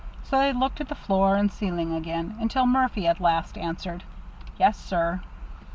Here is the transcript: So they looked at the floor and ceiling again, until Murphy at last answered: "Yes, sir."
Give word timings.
So 0.23 0.39
they 0.39 0.51
looked 0.51 0.81
at 0.81 0.87
the 0.89 0.95
floor 0.95 1.35
and 1.35 1.51
ceiling 1.51 1.93
again, 1.93 2.35
until 2.39 2.65
Murphy 2.65 3.05
at 3.05 3.19
last 3.21 3.55
answered: 3.55 4.03
"Yes, 4.57 4.75
sir." 4.75 5.21